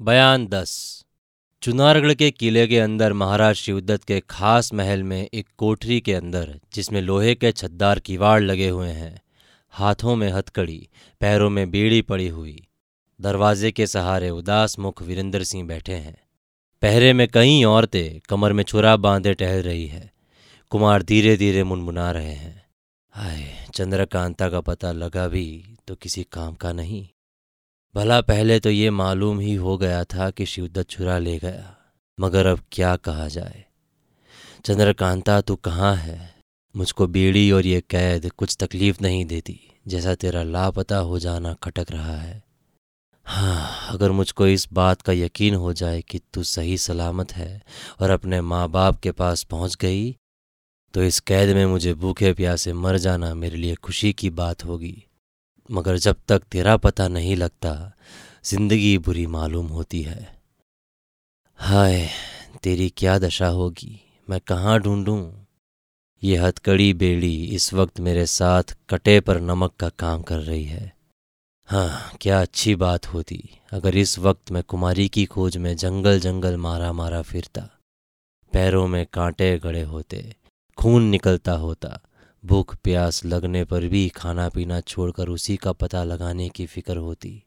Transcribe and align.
बयान 0.00 0.46
दस। 0.46 1.04
चुनारगढ़ 1.62 2.14
के 2.14 2.30
किले 2.30 2.66
के 2.66 2.78
अंदर 2.78 3.12
महाराज 3.12 3.54
शिवदत्त 3.54 4.04
के 4.04 4.20
खास 4.20 4.72
महल 4.74 5.02
में 5.02 5.28
एक 5.34 5.48
कोठरी 5.58 6.00
के 6.00 6.14
अंदर, 6.14 6.60
जिसमें 6.74 7.00
लोहे 7.02 7.34
के 7.34 7.52
छद्दार 7.52 7.98
किवाड़ 7.98 8.42
लगे 8.42 8.68
हुए 8.68 8.88
हैं, 8.88 9.22
हाथों 9.70 10.16
में 10.16 10.32
हथकड़ी, 10.32 10.88
पैरों 11.20 11.50
में 11.50 11.70
बीड़ी 11.70 12.02
पड़ी 12.02 12.28
हुई। 12.28 12.68
दरवाजे 13.20 13.72
के 13.72 13.86
सहारे 13.86 14.30
उदास 14.30 14.78
मुख 14.78 15.02
वीरेंद्र 15.02 15.44
सिंह 15.44 15.68
बैठे 15.68 15.94
हैं। 15.94 16.16
पहरे 16.82 17.12
में 17.12 17.28
कई 17.28 17.64
औरतें, 17.64 18.20
कमर 18.20 18.52
में 18.52 18.64
छुरा 18.64 18.96
बांधे 18.96 19.34
टहल 19.34 19.62
रही 19.62 19.86
है। 19.86 20.12
कुमार 20.70 21.02
धीरे 21.02 21.36
धीरे 21.36 21.64
मुनमुना 21.64 22.10
रहे 22.10 22.34
हैं। 22.34 22.66
हाय 23.10 23.66
चंद्रकांता 23.74 24.48
का 24.48 24.60
पता 24.60 24.92
लगा 24.92 25.28
भी 25.28 25.76
तो 25.88 25.94
किसी 25.94 26.26
काम 26.32 26.54
का 26.54 26.72
नहीं। 26.72 27.08
भला 27.96 28.20
पहले 28.20 28.60
तो 28.60 28.70
ये 28.70 28.90
मालूम 28.90 29.38
ही 29.40 29.54
हो 29.54 29.78
गया 29.78 30.04
था 30.04 30.30
कि 30.30 30.46
शिवदत्त 30.46 30.90
छुरा 30.90 31.18
ले 31.18 31.38
गया, 31.38 31.76
मगर 32.18 32.46
अब 32.46 32.60
क्या 32.72 32.96
कहा 32.96 33.28
जाए? 33.28 33.64
चंद्रकांता 34.64 35.40
तू 35.40 35.56
कहाँ 35.56 35.94
है? 35.96 36.34
मुझको 36.76 37.06
बीड़ी 37.06 37.50
और 37.50 37.66
ये 37.66 37.80
कैद 37.80 38.30
कुछ 38.30 38.56
तकलीफ़ 38.60 38.98
नहीं 39.02 39.24
देती, 39.24 39.58
जैसा 39.88 40.14
तेरा 40.14 40.42
लापता 40.42 40.98
हो 40.98 41.18
जाना 41.18 41.54
खटक 41.54 41.86
रहा 41.90 42.16
है। 42.16 42.42
हाँ 43.26 43.94
अगर 43.94 44.10
मुझको 44.10 44.46
इस 44.46 44.68
बात 44.72 45.02
का 45.02 45.12
यकीन 45.12 45.54
हो 45.54 45.72
जाए 45.72 46.02
कि 46.02 46.20
तू 46.34 46.42
सही 46.42 46.78
सलामत 46.78 47.32
है 47.32 47.62
और 48.00 48.10
अपने 48.10 48.40
माँ 48.40 48.68
बाप 48.68 49.00
के 49.00 49.12
पास 49.12 49.42
पहुँच 49.42 49.76
गई 49.76 50.16
तो 50.94 51.02
इस 51.02 51.20
कैद 51.20 51.56
में 51.56 51.66
मुझे 51.66 51.94
भूखे 51.94 52.32
प्यासे 52.32 52.72
मर 52.72 52.98
जाना 52.98 53.34
मेरे 53.34 53.56
लिए 53.56 53.74
खुशी 53.74 54.12
की 54.12 54.30
बात 54.30 54.64
होगी। 54.64 55.05
मगर 55.70 55.96
जब 55.96 56.16
तक 56.28 56.42
तेरा 56.42 56.76
पता 56.76 57.08
नहीं 57.08 57.36
लगता, 57.36 57.92
ज़िंदगी 58.44 58.96
बुरी 58.98 59.26
मालूम 59.26 59.66
होती 59.66 60.02
है। 60.02 60.40
हाय, 61.58 62.08
तेरी 62.62 62.88
क्या 62.96 63.18
दशा 63.18 63.48
होगी? 63.48 64.00
मैं 64.28 64.40
कहाँ 64.40 64.78
ढूंढूं? 64.80 65.30
ये 66.22 66.36
हथकड़ी 66.36 66.92
बेड़ी 66.94 67.34
इस 67.44 67.72
वक्त 67.74 68.00
मेरे 68.00 68.26
साथ 68.26 68.76
कटे 68.90 69.20
पर 69.20 69.40
नमक 69.40 69.74
का 69.80 69.88
काम 69.88 70.22
कर 70.22 70.38
रही 70.38 70.64
है। 70.64 70.92
हाँ 71.68 72.12
क्या 72.20 72.40
अच्छी 72.40 72.74
बात 72.74 73.06
होती, 73.06 73.42
अगर 73.72 73.96
इस 73.96 74.18
वक्त 74.18 74.50
मैं 74.52 74.62
कुमारी 74.62 75.08
की 75.08 75.24
खोज 75.24 75.56
में 75.56 75.76
जंगल 75.76 76.20
जंगल 76.20 76.56
मारा 76.56 76.92
मारा 76.92 77.22
फिरता। 77.22 77.68
पैरों 78.52 78.86
में 78.88 79.06
कांटे 79.06 79.58
गड़े 79.58 79.82
होते, 79.82 80.34
खून 80.78 81.02
निकलता 81.02 81.52
होता 81.52 82.00
भूख, 82.44 82.76
प्यास 82.76 83.24
लगने 83.24 83.64
पर 83.64 83.86
भी 83.88 84.08
खाना 84.08 84.48
पीना 84.48 84.80
छोड़कर 84.80 85.28
उसी 85.28 85.56
का 85.56 85.72
पता 85.72 86.04
लगाने 86.04 86.48
की 86.48 86.66
फ़िक्र 86.66 86.96
होती। 86.96 87.42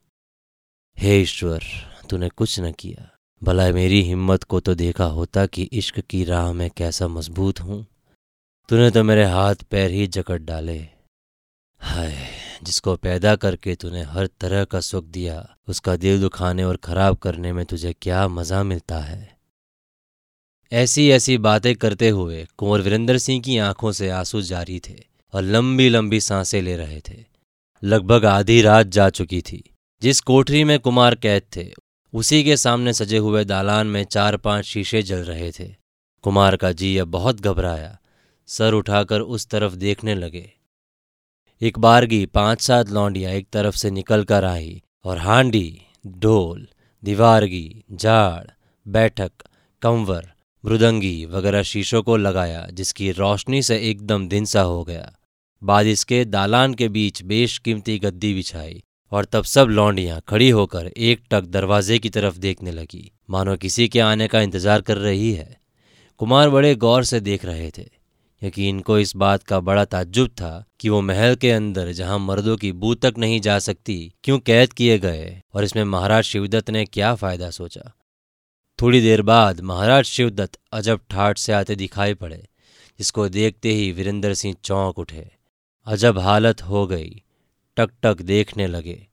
हे 0.98 1.20
ईश्वर, 1.20 1.62
तूने 2.10 2.28
कुछ 2.28 2.60
न 2.60 2.72
किया। 2.72 3.10
भला 3.42 3.72
मेरी 3.72 4.02
हिम्मत 4.02 4.42
को 4.42 4.60
तो 4.60 4.74
देखा 4.74 5.04
होता 5.04 5.46
कि 5.46 5.62
इश्क 5.62 6.00
की 6.00 6.24
राह 6.24 6.52
में 6.52 6.70
कैसा 6.70 7.08
मज़बूत 7.08 7.60
हूँ। 7.60 7.86
तूने 8.68 8.90
तो 8.90 9.04
मेरे 9.04 9.24
हाथ 9.24 9.54
पैर 9.54 9.90
ही 9.90 10.06
जकड़ 10.06 10.38
डाले। 10.38 10.78
हाय, 11.80 12.28
जिसको 12.62 12.96
पैदा 12.96 13.36
करके 13.36 13.74
तूने 13.74 14.02
हर 14.02 14.26
तरह 14.26 14.64
का 14.64 14.80
सुख 14.80 15.04
दिया, 15.04 15.56
उसका 15.68 15.96
दिल 15.96 16.20
दुखाने 16.20 16.64
और 16.64 16.76
खराब 16.76 17.16
करने 17.16 17.52
में 17.52 17.64
तुझे 17.64 17.92
क्या 17.92 18.28
मज़ा 18.28 18.62
मिलता 18.62 18.98
है? 18.98 19.39
ऐसी 20.72 21.10
ऐसी 21.10 21.38
बातें 21.38 21.76
करते 21.76 22.08
हुए 22.08 22.46
कुंवर 22.56 22.80
वीरेंद्र 22.80 23.18
सिंह 23.18 23.42
की 23.42 23.58
आँखों 23.58 23.92
से 23.92 24.10
आँसू 24.10 24.42
जारी 24.42 24.80
थे 24.80 25.04
और 25.32 25.42
लंबी 25.42 25.88
लंबी 25.88 26.20
साँसें 26.20 26.62
ले 26.62 26.76
रहे 26.76 27.00
थे। 27.00 27.24
लगभग 27.84 28.24
आधी 28.24 28.62
रात 28.62 28.86
जा 28.86 29.10
चुकी 29.10 29.40
थी। 29.40 29.74
जिस 30.02 30.20
कोठरी 30.20 30.64
में 30.64 30.78
कुमार 30.78 31.14
कैद 31.14 31.42
थे, 31.56 31.72
उसी 32.12 32.44
के 32.44 32.56
सामने 32.56 32.92
सजे 32.92 33.18
हुए 33.18 33.44
दालान 33.44 33.86
में 33.86 34.04
चार 34.04 34.36
पाँच 34.36 34.64
शीशे 34.64 35.02
जल 35.02 35.18
रहे 35.18 35.50
थे। 35.50 35.74
कुमार 36.22 36.56
का 36.56 36.72
जी 36.72 36.98
अब 36.98 37.08
बहुत 37.08 37.40
घबराया। 37.40 37.98
सर 38.46 38.72
उठाकर 38.72 39.20
उस 39.20 39.46
तरफ़ 39.46 39.74
देखने 39.74 40.14
लगे। 40.14 40.52
एक 41.60 41.78
बारगी 41.78 42.26
पाँच 42.26 42.60
सात 42.60 42.90
लौंडियाँ 42.90 43.32
एक 43.32 43.48
तरफ़ 43.52 43.76
से 43.76 43.90
निकल 43.90 44.24
कर 44.24 44.44
आई 44.44 44.82
और 45.04 45.18
हांडी, 45.18 45.82
ढोल, 46.06 46.68
दीवारगी, 47.04 47.84
झाड़, 47.92 48.46
बैठक, 48.88 49.32
कंवर 49.82 50.32
मृदंगी 50.64 51.24
वगैरह 51.26 51.62
शीशों 51.62 52.02
को 52.02 52.16
लगाया, 52.16 52.66
जिसकी 52.72 53.10
रोशनी 53.12 53.62
से 53.62 53.78
एकदम 53.78 54.28
दिन 54.28 54.44
सा 54.44 54.62
हो 54.62 54.84
गया। 54.84 55.12
बाद 55.62 55.86
इसके 55.86 56.24
दालान 56.24 56.74
के 56.74 56.88
बीच 56.88 57.22
बेशकीमती 57.22 57.98
गद्दी 57.98 58.34
बिछाई 58.34 58.82
और 59.12 59.24
तब 59.24 59.44
सब 59.44 59.68
लौंडियाँ 59.68 60.20
खड़ी 60.28 60.50
होकर 60.50 60.86
एक 60.86 61.22
टक 61.30 61.44
दरवाजे 61.44 61.98
की 61.98 62.10
तरफ़ 62.10 62.38
देखने 62.38 62.70
लगी। 62.70 63.10
मानो 63.30 63.56
किसी 63.56 63.88
के 63.88 64.00
आने 64.00 64.28
का 64.28 64.40
इंतज़ार 64.40 64.80
कर 64.80 64.96
रही 64.96 65.32
है। 65.32 65.60
कुमार 66.18 66.50
बड़े 66.50 66.74
गौर 66.74 67.04
से 67.04 67.20
देख 67.20 67.44
रहे 67.44 67.70
थे। 67.70 67.82
क्योंकि 68.42 68.68
इनको 68.68 68.98
इस 68.98 69.16
बात 69.16 69.42
का 69.42 69.60
बड़ा 69.60 69.84
ताज्जुब 69.84 70.28
था 70.28 70.64
कि 70.80 70.88
वो 70.88 71.00
महल 71.00 71.34
के 71.34 71.50
अंदर, 71.50 71.92
जहाँ 71.92 72.18
मर्दों 72.18 72.56
की 72.56 72.72
बू 72.72 72.94
तक 72.94 73.14
नहीं 73.18 73.40
जा 73.40 73.58
सकती, 73.58 74.14
क्यों 74.24 74.38
कैद 74.38 74.72
किए 74.72 74.98
गए 74.98 75.40
और 75.54 75.64
इसमें 75.64 75.84
महाराज 75.84 76.24
शिवदत्त 76.24 76.70
ने 76.70 76.84
क्या 76.84 77.14
फ़ायदा 77.14 77.50
सोचा। 77.50 77.92
थोड़ी 78.82 79.00
देर 79.00 79.22
बाद 79.22 79.60
महाराज 79.60 80.04
शिवदत्त 80.04 80.58
अजब 80.72 81.00
ठाठ 81.10 81.38
से 81.38 81.52
आते 81.52 81.74
दिखाई 81.74 82.14
पड़े, 82.14 82.48
जिसको 82.98 83.28
देखते 83.28 83.72
ही 83.72 83.92
वीरेंद्र 83.92 84.34
सिंह 84.34 84.56
चौंक 84.64 84.98
उठे। 84.98 85.30
अजब 85.86 86.18
हालत 86.18 86.62
हो 86.62 86.86
गई। 86.86 87.22
टक 87.76 87.90
टक 88.02 88.22
देखने 88.22 88.66
लगे। 88.66 89.06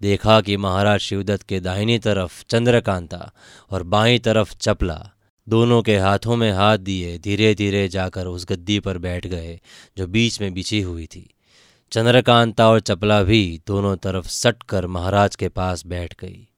देखा 0.00 0.40
कि 0.40 0.56
महाराज 0.56 1.00
शिवदत्त 1.00 1.42
के 1.42 1.60
दाहिनी 1.60 1.98
तरफ़ 1.98 2.44
चंद्रकांता 2.48 3.32
और 3.70 3.82
बाईं 3.82 4.18
तरफ़ 4.18 4.56
चपला। 4.56 5.10
दोनों 5.48 5.82
के 5.82 5.98
हाथों 5.98 6.36
में 6.36 6.52
हाथ 6.52 6.78
दिए 6.78 7.18
धीरे 7.18 7.54
धीरे 7.54 7.88
जाकर 7.88 8.26
उस 8.26 8.46
गद्दी 8.48 8.80
पर 8.80 8.98
बैठ 8.98 9.26
गए, 9.26 9.60
जो 9.98 10.06
बीच 10.06 10.40
में 10.40 10.54
बिछी 10.54 10.80
हुई 10.80 11.06
थी। 11.06 11.34
चंद्रकांता 11.92 12.68
और 12.68 12.80
चपला 12.80 13.22
भी 13.22 13.60
दोनों 13.66 13.96
तरफ़ 13.96 14.26
सट 14.26 14.62
कर 14.62 14.86
महाराज 14.86 15.36
के 15.36 15.48
पास 15.48 15.86
बैठ 15.86 16.14
गई। 16.20 16.48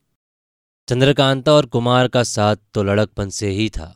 चंद्रकांता 0.89 1.53
और 1.53 1.67
कुमार 1.67 2.09
का 2.09 2.23
साथ 2.23 2.57
तो 2.75 2.83
लड़कपन 2.83 3.29
से 3.29 3.49
ही 3.51 3.69
था, 3.69 3.93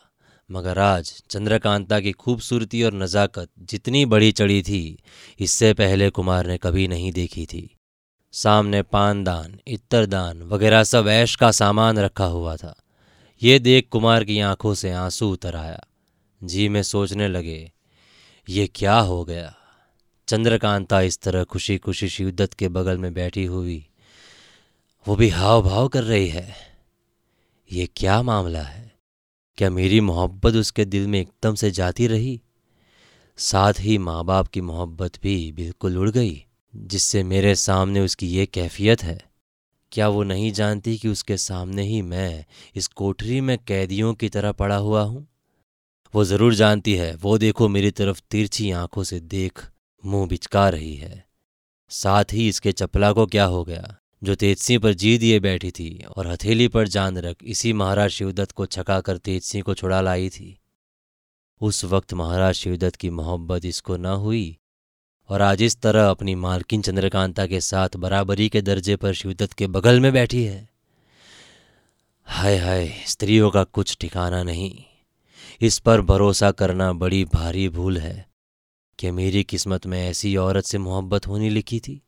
मगर 0.51 0.79
आज 0.79 1.13
चंद्रकांता 1.31 1.99
की 2.01 2.13
खूबसूरती 2.13 2.83
और 2.83 2.95
नज़ाकत 2.95 3.49
जितनी 3.61 4.05
बड़ी 4.05 4.31
चढ़ी 4.33 4.63
थी, 4.63 4.99
इससे 5.41 5.73
पहले 5.75 6.09
कुमार 6.11 6.47
ने 6.47 6.57
कभी 6.59 6.87
नहीं 6.89 7.13
देखी 7.13 7.45
थी। 7.47 7.63
सामने 8.35 8.81
पानदान, 8.83 9.55
इत्तरदान 9.67 10.43
वगैरह 10.43 10.83
सब 10.85 11.09
ऐश 11.09 11.35
का 11.37 11.51
सामान 11.51 11.99
रखा 11.99 12.25
हुआ 12.27 12.55
था। 12.57 12.75
ये 13.43 13.59
देख 13.59 13.89
कुमार 13.91 14.25
की 14.25 14.39
आँखों 14.41 14.73
से 14.75 14.91
आँसू 14.93 15.31
उतर 15.33 15.57
आया। 15.57 15.81
जी 16.41 16.69
में 16.69 16.83
सोचने 16.83 17.29
लगे, 17.29 17.71
ये 18.49 18.67
क्या 18.75 18.97
हो 18.97 19.25
गया? 19.25 19.55
चंद्रकांता 20.29 21.01
इस 21.03 21.21
तरह 21.21 21.45
खुशी 21.45 21.79
खुशी 21.79 22.09
शिवदत्त 22.09 22.55
के 22.55 22.69
बगल 22.71 22.99
में 22.99 23.13
बैठी 23.15 23.45
हुई, 23.45 23.85
वो 25.07 25.17
भी 25.17 25.29
हाव 25.29 25.63
भाव 25.63 25.89
कर 25.89 26.03
रही 26.05 26.29
है। 26.29 26.69
ये 27.73 27.89
क्या 27.97 28.23
मामला 28.23 28.63
है? 28.63 28.93
क्या 29.57 29.71
मेरी 29.71 30.01
मोहब्बत 30.01 30.55
उसके 30.55 30.85
दिल 30.85 31.07
में 31.07 31.21
एकदम 31.21 31.55
से 31.55 31.71
जाती 31.71 32.07
रही? 32.07 32.41
साथ 33.37 33.73
ही 33.79 33.99
माँ 33.99 34.25
बाप 34.25 34.49
की 34.49 34.61
मोहब्बत 34.61 35.13
भी 35.23 35.53
बिल्कुल 35.53 35.99
उड़ 35.99 36.11
गई, 36.11 36.45
जिससे 36.77 37.23
मेरे 37.23 37.55
सामने 37.55 38.01
उसकी 38.01 38.27
ये 38.27 38.47
कैफियत 38.47 39.03
है। 39.03 39.31
क्या 39.93 40.09
वो 40.09 40.23
नहीं 40.23 40.53
जानती 40.53 40.99
कि 40.99 41.09
उसके 41.09 41.37
सामने 41.37 41.83
ही 41.83 42.03
मैं 42.03 42.45
इस 42.75 42.87
कोठरी 42.87 43.41
में 43.41 43.59
कैदियों 43.59 44.15
की 44.15 44.29
तरह 44.29 44.53
पड़ा 44.53 44.77
हुआ 44.77 45.03
हूँ? 45.03 45.29
वो 46.15 46.25
ज़रूर 46.25 46.55
जानती 46.55 46.95
है, 46.95 47.15
वो 47.15 47.39
देखो 47.39 47.69
मेरी 47.69 47.91
तरफ़ 47.91 48.21
तिरछी 48.31 48.71
आँखों 48.71 49.05
से 49.05 49.21
देख, 49.21 49.71
मुँह 50.05 50.29
बिचका 50.29 50.69
रही 50.69 50.95
है। 50.95 51.27
साथ 51.89 52.25
ही 52.33 52.49
इसके 52.49 52.73
चपला 52.73 53.13
को 53.13 53.27
क्या 53.27 53.45
हो 53.45 53.65
गया? 53.65 54.00
जो 54.23 54.35
तेजसी 54.35 54.79
पर 54.79 54.95
जी 54.95 55.19
दिए 55.19 55.41
बैठी 55.41 55.71
थी 55.71 56.05
और 56.17 56.27
हथेली 56.27 56.69
पर 56.69 56.89
जान 56.89 57.19
रख 57.19 57.37
इसी 57.43 57.73
महाराज 57.73 58.11
शिवदत्त 58.11 58.53
को 58.53 58.67
छकाकर 58.67 59.17
तेजसी 59.17 59.61
को 59.61 59.75
छुड़ा 59.75 60.01
लाई 60.01 60.29
थी। 60.29 60.57
उस 61.61 61.85
वक्त 61.85 62.15
महाराज 62.15 62.55
शिवदत्त 62.55 62.97
की 62.97 63.11
मोहब्बत 63.11 63.65
इसको 63.65 63.97
न 63.97 64.07
हुई 64.07 64.59
और 65.29 65.43
आज 65.43 65.63
इस 65.63 65.81
तरह 65.81 66.11
अपनी 66.11 66.35
मालकिन 66.35 66.83
चंद्रकांता 66.83 67.47
के 67.47 67.61
साथ 67.61 67.97
बराबरी 67.97 68.49
के 68.49 68.63
दर्जे 68.63 68.97
पर 68.97 69.13
शिवदत्त 69.13 69.53
के 69.53 69.67
बगल 69.67 70.01
में 70.01 70.13
बैठी 70.13 70.45
है। 70.45 70.69
हाय 72.25 72.57
हाय, 72.57 72.93
स्त्रियों 73.07 73.51
का 73.51 73.65
कुछ 73.65 73.97
ठिकाना 74.01 74.43
नहीं। 74.43 74.85
इस 75.61 75.79
पर 75.79 76.01
भरोसा 76.01 76.51
करना 76.51 76.93
बड़ी 76.93 77.25
भारी 77.25 77.69
भूल 77.69 77.99
है 77.99 78.29
कि 78.99 79.11
मेरी 79.11 79.45
किस्मत 79.45 79.87
में 79.87 80.09
ऐसी 80.09 80.37
औरत 80.37 80.65
से 80.65 80.79
मोहब्बत 80.79 81.27
होनी 81.27 81.51
लिखी 81.51 81.81
थी। 81.81 82.01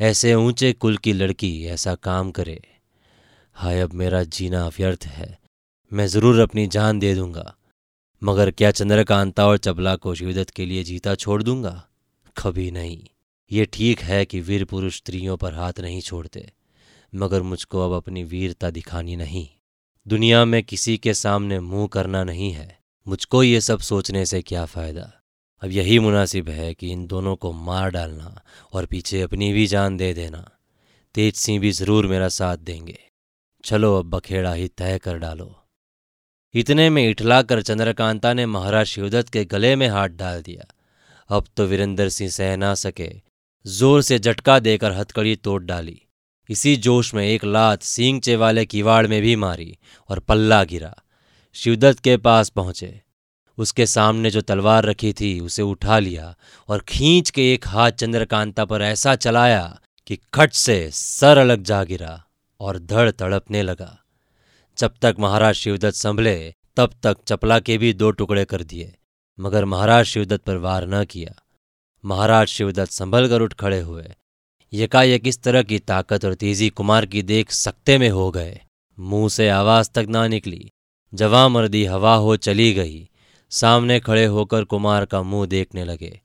ऐसे 0.00 0.34
ऊँचे 0.34 0.72
कुल 0.72 0.96
की 0.96 1.12
लड़की 1.12 1.66
ऐसा 1.66 1.94
काम 1.94 2.30
करे। 2.30 2.62
हाय, 3.52 3.80
अब 3.80 3.92
मेरा 3.92 4.22
जीना 4.22 4.68
व्यर्थ 4.68 5.04
है। 5.04 5.38
मैं 5.92 6.06
ज़रूर 6.06 6.40
अपनी 6.40 6.66
जान 6.66 6.98
दे 6.98 7.14
दूँगा। 7.14 7.56
मगर 8.22 8.50
क्या 8.50 8.70
चंद्रकांता 8.70 9.46
और 9.46 9.58
चबला 9.58 9.96
को 9.96 10.14
शिवदत्त 10.14 10.50
के 10.50 10.66
लिए 10.66 10.84
जीता 10.84 11.14
छोड़ 11.14 11.42
दूँगा? 11.42 11.88
कभी 12.42 12.70
नहीं। 12.70 13.04
ये 13.52 13.64
ठीक 13.64 14.00
है 14.00 14.24
कि 14.24 14.40
वीर 14.40 14.64
पुरुष 14.64 14.96
स्त्रियों 14.96 15.36
पर 15.36 15.54
हाथ 15.54 15.72
नहीं 15.80 16.00
छोड़ते। 16.00 16.52
मगर 17.14 17.42
मुझको 17.42 17.90
अब 17.90 17.96
अपनी 17.96 18.24
वीरता 18.24 18.70
दिखानी 18.70 19.16
नहीं। 19.16 19.48
दुनिया 20.08 20.44
में 20.44 20.62
किसी 20.62 20.98
के 20.98 21.14
सामने 21.14 21.60
मुँह 21.60 21.86
करना 21.86 22.24
नहीं 22.24 22.52
है। 22.52 22.78
मुझको 23.08 23.42
ये 23.42 23.60
सब 23.60 23.78
सोचने 23.78 24.26
से 24.26 24.42
क्या 24.42 24.64
फ़ायदा? 24.64 25.15
अब 25.62 25.70
यही 25.70 25.98
मुनासिब 25.98 26.48
है 26.48 26.72
कि 26.74 26.90
इन 26.92 27.06
दोनों 27.06 27.34
को 27.36 27.52
मार 27.52 27.90
डालना 27.90 28.42
और 28.72 28.86
पीछे 28.86 29.20
अपनी 29.20 29.52
भी 29.52 29.66
जान 29.66 29.96
दे 29.96 30.12
देना। 30.14 30.48
तेज 31.14 31.34
सिंह 31.34 31.60
भी 31.60 31.72
ज़रूर 31.72 32.06
मेरा 32.06 32.28
साथ 32.28 32.56
देंगे। 32.56 32.98
चलो 33.64 33.98
अब 33.98 34.10
बखेड़ा 34.10 34.52
ही 34.52 34.68
तय 34.68 34.98
कर 34.98 35.18
डालो। 35.18 35.54
इतने 36.54 36.88
में 36.90 37.08
इठलाकर 37.08 37.62
चंद्रकांता 37.62 38.32
ने 38.34 38.46
महाराज 38.46 38.86
शिवदत्त 38.86 39.28
के 39.28 39.44
गले 39.44 39.74
में 39.76 39.88
हाथ 39.88 40.08
डाल 40.08 40.42
दिया। 40.42 40.66
अब 41.30 41.46
तो 41.56 41.66
वीरेंद्र 41.66 42.08
सिंह 42.08 42.30
सह 42.30 42.56
ना 42.56 42.74
सके। 42.74 43.10
ज़ोर 43.66 44.02
से 44.02 44.18
झटका 44.18 44.58
देकर 44.58 44.92
हथकड़ी 44.92 45.34
तोड़ 45.36 45.62
डाली। 45.62 46.00
इसी 46.48 46.76
जोश 46.76 47.14
में 47.14 47.24
एक 47.26 47.44
लात 47.44 47.82
सींगचे 47.82 48.36
वाले 48.36 48.64
किवाड़ 48.66 49.06
में 49.06 49.20
भी 49.22 49.34
मारी 49.36 49.76
और 50.10 50.18
पल्ला 50.18 50.62
गिरा। 50.64 50.94
शिवदत्त 51.56 52.00
के 52.00 52.16
पास 52.16 52.48
पहुँचे। 52.48 53.00
उसके 53.58 53.86
सामने 53.86 54.30
जो 54.30 54.40
तलवार 54.40 54.84
रखी 54.84 55.12
थी, 55.12 55.40
उसे 55.40 55.62
उठा 55.62 55.98
लिया 55.98 56.34
और 56.68 56.80
खींच 56.80 57.30
के 57.30 57.54
एक 57.54 57.68
हाथ 57.68 57.90
चंद्रकांता 57.90 58.64
पर 58.64 58.82
ऐसा 58.82 59.14
चलाया 59.16 59.80
कि 60.06 60.18
खट 60.34 60.52
से 60.52 60.90
सर 60.90 61.38
अलग 61.38 61.62
जा 61.62 61.84
गिरा 61.84 62.24
और 62.60 62.78
धड़ 62.78 63.10
तड़पने 63.10 63.62
लगा। 63.62 63.98
जब 64.78 64.94
तक 65.02 65.16
महाराज 65.18 65.54
शिवदत्त 65.54 65.96
संभले, 65.96 66.54
तब 66.76 66.90
तक 67.02 67.16
चपला 67.26 67.58
के 67.58 67.78
भी 67.78 67.92
दो 67.92 68.10
टुकड़े 68.10 68.44
कर 68.44 68.62
दिए, 68.62 68.94
मगर 69.40 69.64
महाराज 69.64 70.04
शिवदत्त 70.04 70.44
पर 70.44 70.56
वार 70.56 70.86
न 70.86 71.04
किया। 71.04 71.34
महाराज 72.04 72.46
शिवदत्त 72.46 72.92
संभल 72.92 73.28
कर 73.28 73.40
उठ 73.40 73.54
खड़े 73.54 73.80
हुए। 73.80 74.04
यकायक 74.72 75.26
इस 75.26 75.42
तरह 75.42 75.62
की 75.62 75.78
ताकत 75.78 76.24
और 76.24 76.34
तेज़ी 76.34 76.68
कुमार 76.68 77.06
की 77.06 77.22
देख 77.22 77.50
सकते 77.50 77.98
में 77.98 78.10
हो 78.10 78.30
गए। 78.30 78.60
मुँह 78.98 79.28
से 79.28 79.48
आवाज़ 79.48 79.90
तक 79.90 80.06
ना 80.08 80.26
निकली। 80.28 80.70
जवा 81.14 81.48
मर्दी 81.48 81.84
हवा 81.84 82.14
हो 82.14 82.36
चली 82.36 82.72
गई। 82.72 83.08
सामने 83.50 84.00
खड़े 84.00 84.24
होकर 84.24 84.64
कुमार 84.64 85.04
का 85.04 85.22
मुँह 85.22 85.46
देखने 85.46 85.84
लगे। 85.84 86.20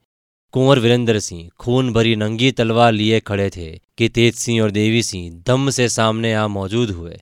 कुंवर 0.51 0.79
वीरेंद्र 0.79 1.19
सिंह, 1.19 1.49
खून 1.59 1.93
भरी 1.93 2.15
नंगी 2.15 2.51
तलवार 2.51 2.91
लिए 2.91 3.19
खड़े 3.19 3.49
थे 3.49 3.81
कि 3.97 4.09
तेज 4.09 4.35
सिंह 4.35 4.61
और 4.61 4.71
देवी 4.71 5.03
सिंह 5.03 5.43
दम 5.47 5.69
से 5.69 5.89
सामने 5.89 6.33
आ 6.33 6.47
मौजूद 6.47 6.89
हुए। 6.89 7.19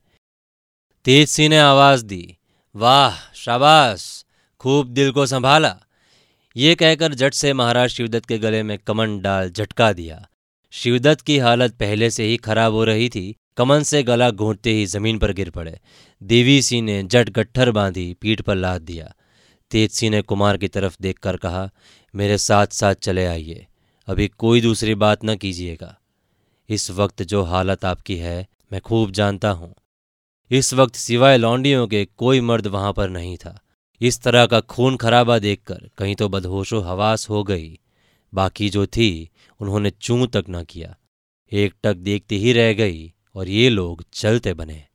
तेज 1.06 1.30
सिंह 1.30 1.50
ने 1.50 1.60
आवाज़ 1.60 2.06
दी, 2.06 2.38
वाह, 2.76 3.34
शाबाश! 3.34 4.26
खूब 4.60 4.88
दिल 4.88 5.12
को 5.12 5.26
संभाला। 5.26 5.78
ये 6.58 6.76
कहकर 6.76 7.14
जट 7.14 7.34
से 7.34 7.54
महाराज 7.54 7.90
शिवदत्त 7.90 8.26
के 8.26 8.38
गले 8.38 8.64
में 8.64 8.78
कमन 8.78 9.20
डाल 9.20 9.50
झटका 9.50 9.94
दिया। 9.94 10.30
शिवदत्त 10.72 11.22
की 11.22 11.38
हालत 11.38 11.74
पहले 11.74 12.10
से 12.10 12.24
ही 12.24 12.38
खराब 12.38 12.74
हो 12.74 12.84
रही 12.84 13.10
थी। 13.10 13.36
कमन 13.58 13.84
से 13.84 14.04
गला 14.04 14.32
घूंटते 14.32 14.72
ही 14.72 14.86
ज़मीन 14.86 15.18
पर 15.18 15.34
गिर 15.34 15.50
पड़े। 15.50 15.80
देवी 16.24 16.62
सिंह 16.62 16.84
ने 16.84 17.04
जट 17.04 17.30
गट्ठर 17.30 17.72
बांधी, 17.72 18.14
पीठ 18.14 18.42
पर 18.42 18.56
लाद 18.56 18.82
दिया। 18.82 19.14
तेज 19.72 19.92
सिंह 19.92 20.12
ने 20.12 20.22
कुमार 20.22 20.58
की 20.58 20.68
तरफ़ 20.68 20.98
देखकर 21.02 21.38
कहा, 21.38 21.70
मेरे 22.16 22.38
साथ 22.38 22.68
साथ 22.68 22.96
चले 22.96 23.26
आइए। 23.26 23.68
अभी 24.08 24.28
कोई 24.28 24.62
दूसरी 24.62 24.96
बात 24.96 25.26
न 25.26 25.36
कीजिएगा। 25.36 26.00
इस 26.70 26.92
वक्त 26.92 27.24
जो 27.24 27.44
हालत 27.44 27.86
आपकी 27.86 28.16
है, 28.16 28.48
मैं 28.72 28.82
खूब 28.82 29.12
जानता 29.12 29.50
हूँ। 29.50 29.76
इस 30.52 30.74
वक्त 30.74 30.96
सिवाय 30.96 31.38
लौंडियों 31.38 31.88
के 31.88 32.06
कोई 32.06 32.42
मर्द 32.42 32.68
वहाँ 32.68 32.94
पर 32.94 33.10
नहीं 33.10 33.38
था। 33.38 33.60
इस 34.02 34.22
तरह 34.22 34.46
का 34.46 34.60
खून 34.60 34.98
खराबा 34.98 35.40
देखकर 35.40 35.90
कहीं 35.98 36.16
तो 36.16 36.30
बदहोशो 36.30 36.80
हवास 36.80 37.30
हो 37.30 37.44
गई। 37.44 37.80
बाकी 38.34 38.70
जो 38.70 38.86
थी, 38.86 39.30
उन्होंने 39.60 39.90
चूं 39.90 40.28
तक 40.28 40.46
न 40.50 40.64
किया। 40.64 40.96
एक 41.52 41.74
टक 41.84 41.94
देखती 41.94 42.40
ही 42.40 42.54
रह 42.54 42.74
गई 42.74 43.14
और 43.36 43.50
ये 43.50 43.70
लोग 43.70 44.04
चलते 44.14 44.54
बने। 44.54 44.86